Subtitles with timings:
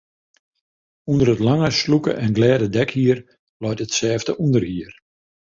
[1.11, 3.19] Under it lange, slûke en glêde dekhier
[3.61, 4.91] leit it sêfte ûnderhier.